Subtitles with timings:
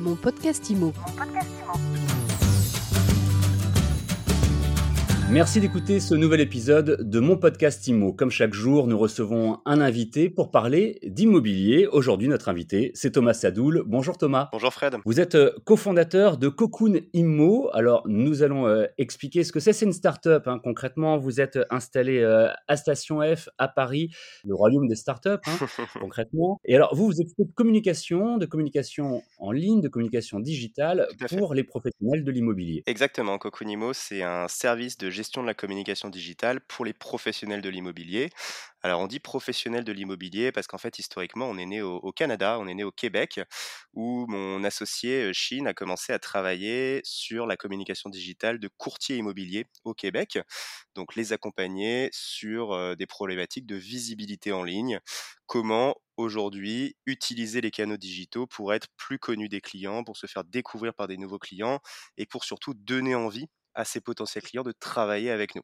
[0.00, 0.94] Mon podcast IMO.
[5.32, 8.12] Merci d'écouter ce nouvel épisode de mon podcast IMO.
[8.12, 11.86] Comme chaque jour, nous recevons un invité pour parler d'immobilier.
[11.86, 13.84] Aujourd'hui, notre invité, c'est Thomas Sadoul.
[13.86, 14.48] Bonjour Thomas.
[14.50, 14.96] Bonjour Fred.
[15.04, 17.70] Vous êtes euh, cofondateur de Cocoon Immo.
[17.74, 19.72] Alors, nous allons euh, expliquer ce que c'est.
[19.72, 20.48] C'est une start-up.
[20.48, 20.58] hein.
[20.64, 24.10] Concrètement, vous êtes installé euh, à Station F à Paris,
[24.44, 25.66] le royaume des start-up, hein,
[26.00, 26.58] concrètement.
[26.64, 31.54] Et alors, vous, vous occupez de communication, de communication en ligne, de communication digitale pour
[31.54, 32.82] les professionnels de l'immobilier.
[32.86, 37.68] Exactement, Cocunimo, c'est un service de gestion de la communication digitale pour les professionnels de
[37.68, 38.30] l'immobilier.
[38.82, 42.12] Alors on dit professionnel de l'immobilier parce qu'en fait historiquement on est né au, au
[42.12, 43.40] Canada, on est né au Québec,
[43.92, 49.16] où mon associé euh, Chine a commencé à travailler sur la communication digitale de courtiers
[49.16, 50.38] immobiliers au Québec,
[50.94, 55.00] donc les accompagner sur euh, des problématiques de visibilité en ligne,
[55.46, 60.44] comment aujourd'hui utiliser les canaux digitaux pour être plus connu des clients, pour se faire
[60.44, 61.80] découvrir par des nouveaux clients
[62.16, 65.62] et pour surtout donner envie à ses potentiels clients de travailler avec nous.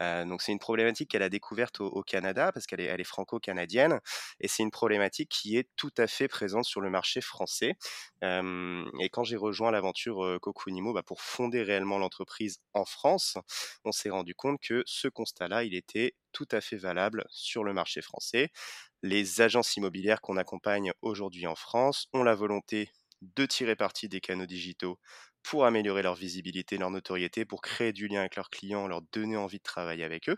[0.00, 4.00] Euh, donc c'est une problématique qu'elle a découverte au, Canada parce qu'elle est, franco-canadienne
[4.40, 7.76] et c'est une problématique qui est tout à fait présente sur le marché français.
[8.22, 13.38] Et quand j'ai rejoint l'aventure euh, Cocunimo bah, pour fonder réellement l'entreprise en France,
[13.84, 17.72] on s'est rendu compte que ce constat-là, il était tout à fait valable sur le
[17.72, 18.50] marché français.
[19.02, 22.90] Les agences immobilières qu'on accompagne aujourd'hui en France ont la volonté
[23.22, 24.98] de tirer parti des canaux digitaux
[25.44, 29.36] pour améliorer leur visibilité, leur notoriété, pour créer du lien avec leurs clients, leur donner
[29.36, 30.36] envie de travailler avec eux,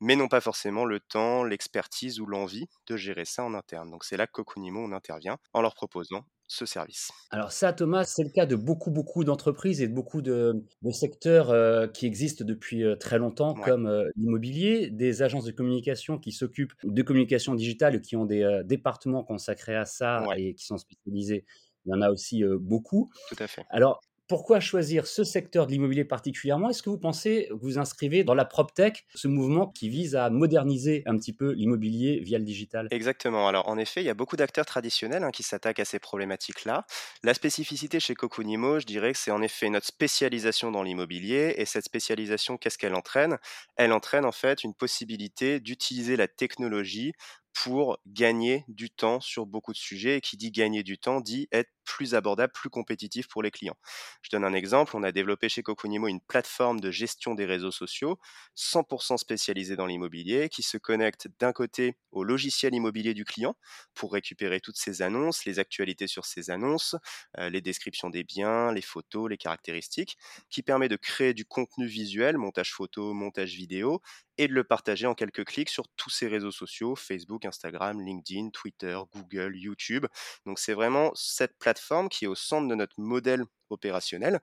[0.00, 3.90] mais n'ont pas forcément le temps, l'expertise ou l'envie de gérer ça en interne.
[3.90, 7.10] Donc c'est là que Cocunimo on intervient en leur proposant ce service.
[7.30, 10.90] Alors ça, Thomas, c'est le cas de beaucoup, beaucoup d'entreprises et de beaucoup de, de
[10.90, 13.62] secteurs euh, qui existent depuis euh, très longtemps, Ouais.
[13.64, 18.60] comme euh, l'immobilier, des agences de communication qui s'occupent de communication digitale, qui ont des
[18.66, 20.42] départements consacrés à ça Ouais.
[20.42, 21.46] et qui sont spécialisés.
[21.86, 23.10] Il y en a aussi beaucoup.
[23.28, 23.64] Tout à fait.
[23.70, 26.70] Alors, pourquoi choisir ce secteur de l'immobilier particulièrement?
[26.70, 30.30] Est-ce que vous pensez que vous inscrivez dans la PropTech, ce mouvement qui vise à
[30.30, 32.90] moderniser un petit peu l'immobilier via le digital?
[32.90, 33.48] Exactement.
[33.48, 36.84] Alors, en effet, il y a beaucoup d'acteurs traditionnels hein, qui s'attaquent à ces problématiques-là.
[37.22, 41.54] La spécificité chez Cocunimo, je dirais que c'est en effet notre spécialisation dans l'immobilier.
[41.56, 43.38] Et cette spécialisation, qu'est-ce qu'elle entraîne?
[43.76, 47.14] Elle entraîne en fait une possibilité d'utiliser la technologie
[47.54, 50.18] pour gagner du temps sur beaucoup de sujets.
[50.18, 53.76] Et qui dit gagner du temps dit être plus abordable, plus compétitif pour les clients.
[54.22, 54.96] Je donne un exemple.
[54.96, 58.18] On a développé chez Cocunimo une plateforme de gestion des réseaux sociaux
[58.56, 63.56] 100% spécialisée dans l'immobilier qui se connecte d'un côté au logiciel immobilier du client
[63.94, 66.96] pour récupérer toutes ces annonces, les actualités sur ces annonces,
[67.38, 70.16] euh, les descriptions des biens, les photos, les caractéristiques,
[70.50, 74.00] qui permet de créer du contenu visuel, montage photo, montage vidéo,
[74.38, 78.50] et de le partager en quelques clics sur tous ces réseaux sociaux, Facebook, Instagram, LinkedIn,
[78.50, 80.06] Twitter, Google, YouTube.
[80.46, 84.40] Donc c'est vraiment cette plateforme qui est au centre de notre modèle opérationnel.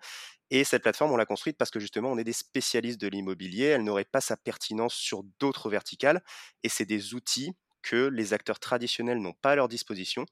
[0.50, 3.66] Et cette plateforme, on l'a construite parce que justement, on est des spécialistes de l'immobilier.
[3.66, 6.22] Elle n'aurait pas sa pertinence sur d'autres verticales.
[6.63, 10.25] Et c'est des outils que les acteurs traditionnels n'ont pas à leur disposition.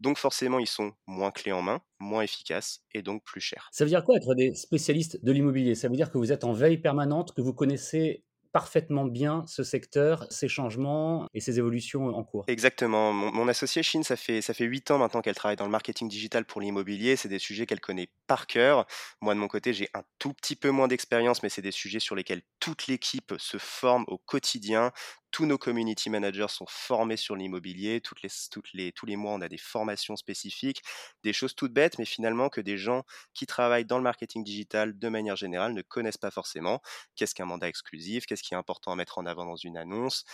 [0.00, 3.68] Donc forcément, ils sont moins clés en main, moins efficaces et donc plus chers.
[3.72, 5.74] Ça veut dire quoi être des spécialistes de l'immobilier?
[5.74, 8.24] Ça veut dire que vous êtes en veille permanente, que vous connaissez
[8.54, 12.44] parfaitement bien ce secteur, ses changements et ses évolutions en cours.
[12.46, 13.12] Exactement.
[13.12, 15.70] Mon, mon associé Chine, ça fait ça fait huit ans maintenant qu'elle travaille dans le
[15.70, 17.16] marketing digital pour l'immobilier.
[17.16, 18.86] C'est des sujets qu'elle connaît par cœur.
[19.20, 22.00] Moi, de mon côté, j'ai un tout petit peu moins d'expérience, mais c'est des sujets
[22.00, 24.92] sur lesquels toute l'équipe se forme au quotidien.
[25.34, 28.00] Tous nos community managers sont formés sur l'immobilier.
[28.22, 28.28] Les,
[28.72, 30.80] les, tous les mois, on a des formations spécifiques,
[31.24, 33.02] des choses toutes bêtes, mais finalement que des gens
[33.32, 36.80] qui travaillent dans le marketing digital de manière générale ne connaissent pas forcément.
[37.16, 38.26] Qu'est-ce qu'un mandat exclusif?
[38.26, 40.24] Qu'est-ce qui est important à mettre en avant dans une annonce?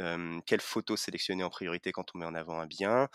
[0.00, 3.08] Euh, quelles photos sélectionner en priorité quand on met en avant un bien,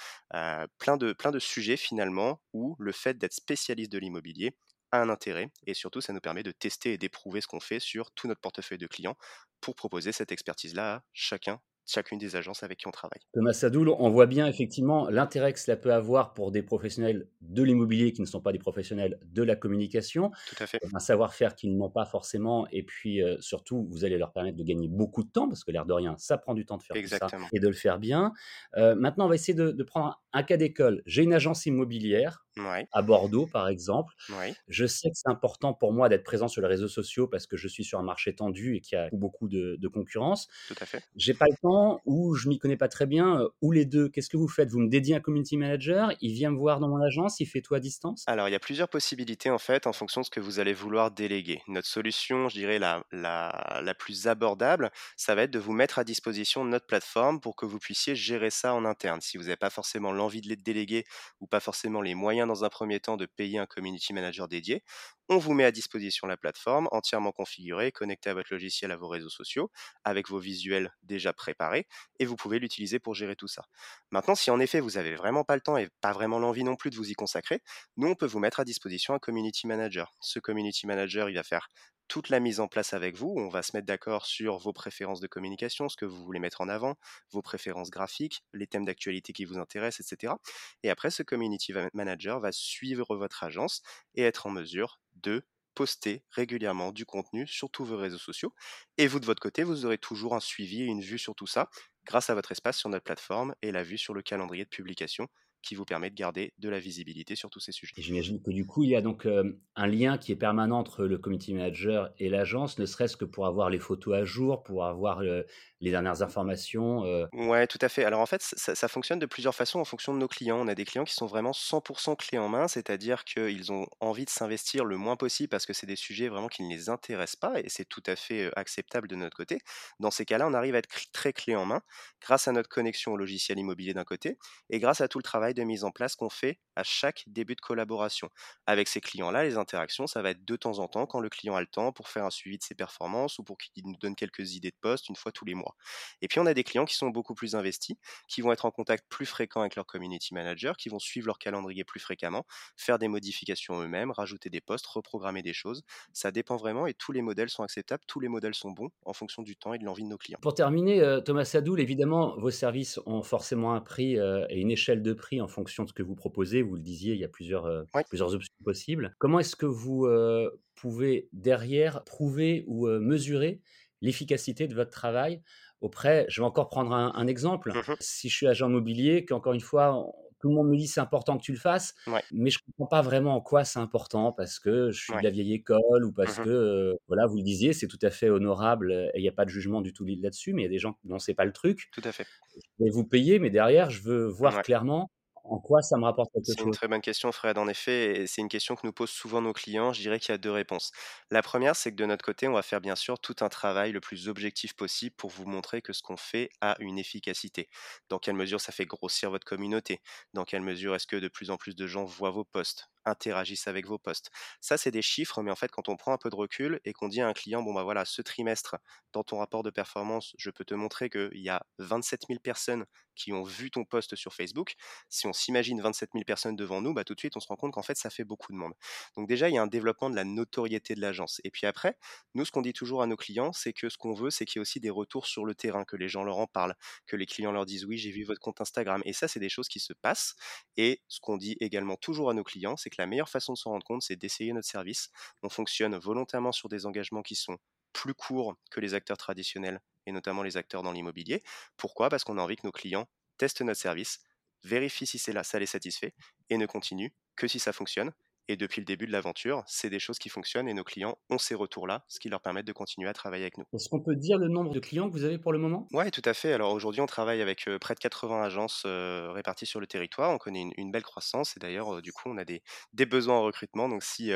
[0.77, 4.55] plein, de, plein de sujets finalement où le fait d'être spécialiste de l'immobilier
[4.91, 8.11] un intérêt et surtout ça nous permet de tester et d'éprouver ce qu'on fait sur
[8.11, 9.17] tout notre portefeuille de clients
[9.61, 13.19] pour proposer cette expertise-là à chacun, chacune des agences avec qui on travaille.
[13.33, 17.63] Thomas Sadoul, on voit bien effectivement l'intérêt que cela peut avoir pour des professionnels de
[17.63, 20.79] l'immobilier qui ne sont pas des professionnels de la communication, Tout à fait.
[20.93, 24.63] un savoir-faire qu'ils n'ont pas forcément, et puis euh, surtout, vous allez leur permettre de
[24.63, 26.95] gagner beaucoup de temps, parce que l'air de rien, ça prend du temps de faire
[26.95, 28.33] tout ça et de le faire bien.
[28.77, 31.01] Euh, maintenant, on va essayer de, de prendre un, un cas d'école.
[31.05, 34.13] J'ai une agence immobilière Ouais, à Bordeaux, par exemple.
[34.29, 37.47] ouais, Je sais que c'est important pour moi d'être présent sur les réseaux sociaux parce
[37.47, 40.49] que je suis sur un marché tendu et qu'il y a beaucoup de, de concurrence.
[40.67, 41.01] tout à fait.
[41.15, 41.70] J'ai pas le temps
[42.05, 44.69] ou je m'y connais pas très bien, ou les deux Qu'est-ce que vous faites?
[44.69, 47.61] Vous me dédiez un community manager, il vient me voir dans mon agence, il fait
[47.61, 48.27] tout à distance?
[48.27, 50.73] Alors, il y a plusieurs possibilités en fait en fonction de ce que vous allez
[50.73, 51.63] vouloir déléguer.
[51.67, 55.97] Notre solution, je dirais la, la, la plus abordable, ça va être de vous mettre
[55.97, 59.21] à disposition notre plateforme pour que vous puissiez gérer ça en interne.
[59.21, 61.05] Si vous n'avez pas forcément l'envie de les déléguer
[61.39, 64.83] ou pas forcément les moyens dans un premier temps de payer un community manager dédié,
[65.31, 69.07] on vous met à disposition la plateforme entièrement configurée, connectée à votre logiciel, à vos
[69.07, 69.71] réseaux sociaux,
[70.03, 71.87] avec vos visuels déjà préparés,
[72.19, 73.63] et vous pouvez l'utiliser pour gérer tout ça.
[74.11, 76.75] Maintenant, si en effet vous n'avez vraiment pas le temps et pas vraiment l'envie non
[76.75, 77.61] plus de vous y consacrer,
[77.97, 80.13] nous on peut vous mettre à disposition un community manager.
[80.19, 81.69] Ce community manager, il va faire
[82.07, 83.33] toute la mise en place avec vous.
[83.37, 86.61] On va se mettre d'accord sur vos préférences de communication, ce que vous voulez mettre
[86.61, 86.95] en avant,
[87.31, 90.39] vos préférences graphiques, les thèmes d'actualité qui vous intéressent, etc.
[90.83, 93.81] Et après, ce community manager va suivre votre agence
[94.15, 95.43] et être en mesure de
[95.75, 98.53] poster régulièrement du contenu sur tous vos réseaux sociaux.
[98.97, 101.47] Et vous, de votre côté, vous aurez toujours un suivi et une vue sur tout
[101.47, 101.69] ça
[102.05, 105.27] grâce à votre espace sur notre plateforme et la vue sur le calendrier de publication
[105.61, 107.93] qui vous permet de garder de la visibilité sur tous ces sujets.
[107.97, 109.27] J'imagine que du coup, il y a donc
[109.75, 113.45] un lien qui est permanent entre le community manager et l'agence, ne serait-ce que pour
[113.45, 117.03] avoir les photos à jour, pour avoir les dernières informations.
[117.33, 118.03] Ouais, tout à fait.
[118.03, 120.57] Alors en fait, ça, ça, fonctionne de plusieurs façons en fonction de nos clients.
[120.59, 124.25] On a des clients qui sont vraiment 100% clés en main, c'est-à-dire qu'ils ont envie
[124.25, 127.35] de s'investir le moins possible parce que c'est des sujets vraiment qui ne les intéressent
[127.37, 129.59] pas et c'est tout à fait acceptable de notre côté.
[129.99, 131.81] Dans ces cas-là, on arrive à être très clé en main
[132.21, 134.37] grâce à notre connexion au logiciel immobilier d'un côté
[134.69, 137.55] et grâce à tout le travail de mise en place qu'on fait à chaque début
[137.55, 138.29] de collaboration.
[138.65, 141.55] Avec ces clients-là, les interactions, ça va être de temps en temps quand le client
[141.55, 144.15] a le temps pour faire un suivi de ses performances ou pour qu'il nous donne
[144.15, 145.75] quelques idées de poste une fois tous les mois.
[146.21, 148.71] Et puis on a des clients qui sont beaucoup plus investis, qui vont être en
[148.71, 152.45] contact plus fréquent avec leur community manager, qui vont suivre leur calendrier plus fréquemment,
[152.77, 155.83] faire des modifications eux-mêmes, rajouter des postes, reprogrammer des choses.
[156.13, 159.13] Ça dépend vraiment et tous les modèles sont acceptables, tous les modèles sont bons en
[159.13, 160.39] fonction du temps et de l'envie de nos clients.
[160.41, 164.71] Pour terminer, euh, Thomas Sadoul, évidemment, vos services ont forcément un prix euh, et une
[164.71, 166.61] échelle de prix en fonction de ce que vous proposez.
[166.61, 169.15] Vous le disiez, il y a plusieurs, euh, plusieurs options possibles.
[169.19, 173.61] Comment est-ce que vous euh, pouvez derrière prouver ou euh, mesurer
[174.01, 175.41] l'efficacité de votre travail?
[175.81, 179.61] Auprès, je vais encore prendre un, exemple, mmh si je suis agent immobilier, qu'encore une
[179.61, 180.05] fois,
[180.39, 181.95] tout le monde me dit c'est important que tu le fasses,
[182.31, 185.23] mais je ne comprends pas vraiment en quoi c'est important parce que je suis de
[185.23, 188.29] la vieille école ou parce mmh que, voilà, vous le disiez, c'est tout à fait
[188.29, 190.71] honorable et il n'y a pas de jugement du tout là-dessus, mais il y a
[190.71, 191.89] des gens dont c'est pas le truc.
[191.93, 192.25] Tout à fait.
[192.55, 195.11] Je vais vous payer, mais derrière, je veux voir clairement
[195.43, 197.57] en quoi ça me rapporte quelque chose C'est une très bonne question, Fred.
[197.57, 199.93] En effet, et c'est une question que nous posent souvent nos clients.
[199.93, 200.91] Je dirais qu'il y a deux réponses.
[201.31, 203.91] La première, c'est que de notre côté, on va faire bien sûr tout un travail
[203.91, 207.69] le plus objectif possible pour vous montrer que ce qu'on fait a une efficacité.
[208.09, 210.01] Dans quelle mesure ça fait grossir votre communauté?
[210.33, 212.89] Dans quelle mesure est-ce que de plus en plus de gens voient vos posts?
[213.05, 214.29] Interagissent avec vos posts.
[214.59, 216.93] Ça, c'est des chiffres, mais en fait, quand on prend un peu de recul et
[216.93, 218.77] qu'on dit à un client, bon, bah voilà, ce trimestre,
[219.13, 222.85] dans ton rapport de performance, je peux te montrer qu'il y a 27 000 personnes
[223.15, 224.75] qui ont vu ton post sur Facebook.
[225.09, 227.55] Si on s'imagine 27 000 personnes devant nous, bah, tout de suite, on se rend
[227.55, 228.73] compte qu'en fait, ça fait beaucoup de monde.
[229.17, 231.41] Donc, déjà, il y a un développement de la notoriété de l'agence.
[231.43, 231.97] Et puis après,
[232.33, 234.59] nous, ce qu'on dit toujours à nos clients, c'est que ce qu'on veut, c'est qu'il
[234.59, 236.75] y ait aussi des retours sur le terrain, que les gens leur en parlent,
[237.07, 239.01] que les clients leur disent, oui, j'ai vu votre compte Instagram.
[239.05, 240.35] Et ça, c'est des choses qui se passent.
[240.77, 243.71] Et ce qu'on dit également toujours à nos clients, c'est la meilleure façon de s'en
[243.71, 245.09] rendre compte, c'est d'essayer notre service.
[245.43, 247.57] On fonctionne volontairement sur des engagements qui sont
[247.93, 251.43] plus courts que les acteurs traditionnels, et notamment les acteurs dans l'immobilier.
[251.77, 252.09] Pourquoi?
[252.09, 253.07] Parce qu'on a envie que nos clients
[253.37, 254.19] testent notre service,
[254.63, 256.13] vérifient si c'est là, ça les satisfait,
[256.49, 258.13] et ne continuent que si ça fonctionne.
[258.47, 261.37] Et depuis le début de l'aventure, c'est des choses qui fonctionnent et nos clients ont
[261.37, 263.65] ces retours-là, ce qui leur permet de continuer à travailler avec nous.
[263.73, 265.87] Est-ce qu'on peut dire le nombre de clients que vous avez pour le moment?
[265.93, 266.53] Oui, tout à fait.
[266.53, 270.31] Alors aujourd'hui, on travaille avec près de 80 agences réparties sur le territoire.
[270.31, 272.61] On connaît une, belle croissance et d'ailleurs, du coup, on a des,
[272.93, 273.87] des, besoins en recrutement.
[273.87, 274.31] Donc si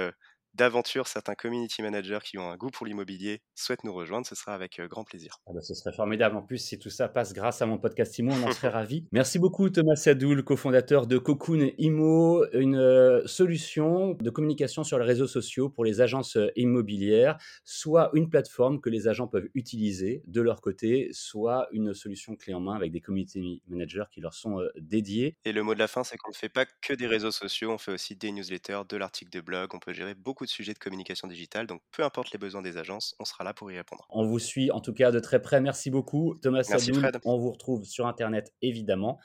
[0.56, 4.54] d'aventure, certains community managers qui ont un goût pour l'immobilier souhaitent nous rejoindre, ce sera
[4.54, 5.40] avec euh, grand plaisir.
[5.48, 6.36] Ah bah, ce serait formidable.
[6.38, 9.06] En plus, si tout ça passe grâce à mon podcast IMO, on en serait ravis.
[9.12, 15.06] Merci beaucoup Thomas Sadoul, cofondateur de Cocoon IMO, une euh, solution de communication sur les
[15.06, 20.24] réseaux sociaux pour les agences euh, immobilières, soit une plateforme que les agents peuvent utiliser
[20.28, 24.34] de leur côté, soit une solution clé en main avec des community managers qui leur
[24.34, 25.38] sont dédiés.
[25.44, 27.72] Et le mot de la fin, c'est qu'on ne fait pas que des réseaux sociaux,
[27.72, 30.74] on fait aussi des newsletters, de l'article de blog, on peut gérer beaucoup de sujets
[30.74, 31.68] de communication digitale.
[31.68, 34.06] Donc, peu importe les besoins des agences, on sera là pour y répondre.
[34.10, 35.62] On vous suit en tout cas de très près.
[35.62, 36.92] Merci beaucoup, Thomas Merci
[37.26, 39.20] On vous retrouve sur Internet, évidemment.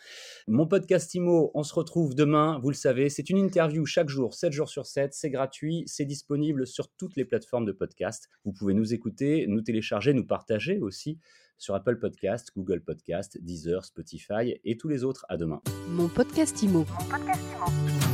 [0.46, 2.58] Mon podcast IMO, on se retrouve demain.
[2.62, 5.14] Vous le savez, c'est une interview chaque jour, 7 jours sur 7.
[5.14, 5.84] C'est gratuit.
[5.86, 8.28] C'est disponible sur toutes les plateformes de podcast.
[8.44, 11.18] Vous pouvez nous écouter, nous télécharger, nous partager aussi
[11.60, 15.26] sur Apple Podcast, Google Podcast, Deezer, Spotify et tous les autres.
[15.28, 15.60] À demain.
[15.88, 16.86] Mon podcast IMO.
[16.98, 18.09] Mon podcast IMO.